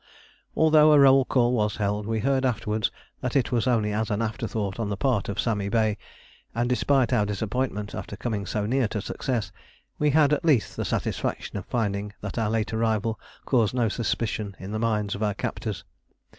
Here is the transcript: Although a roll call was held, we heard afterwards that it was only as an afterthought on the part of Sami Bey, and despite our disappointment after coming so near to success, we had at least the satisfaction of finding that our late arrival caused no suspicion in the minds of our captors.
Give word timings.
Although 0.55 0.91
a 0.93 0.99
roll 0.99 1.25
call 1.25 1.53
was 1.53 1.75
held, 1.75 2.07
we 2.07 2.21
heard 2.21 2.43
afterwards 2.43 2.89
that 3.19 3.35
it 3.35 3.51
was 3.51 3.67
only 3.67 3.93
as 3.93 4.09
an 4.09 4.19
afterthought 4.19 4.79
on 4.79 4.89
the 4.89 4.97
part 4.97 5.29
of 5.29 5.39
Sami 5.39 5.69
Bey, 5.69 5.95
and 6.55 6.67
despite 6.67 7.13
our 7.13 7.23
disappointment 7.23 7.93
after 7.93 8.17
coming 8.17 8.47
so 8.47 8.65
near 8.65 8.87
to 8.87 8.99
success, 8.99 9.51
we 9.99 10.09
had 10.09 10.33
at 10.33 10.43
least 10.43 10.75
the 10.75 10.85
satisfaction 10.85 11.55
of 11.57 11.65
finding 11.67 12.13
that 12.19 12.39
our 12.39 12.49
late 12.49 12.73
arrival 12.73 13.19
caused 13.45 13.75
no 13.75 13.89
suspicion 13.89 14.55
in 14.57 14.71
the 14.71 14.79
minds 14.79 15.13
of 15.13 15.21
our 15.21 15.35
captors. 15.35 15.83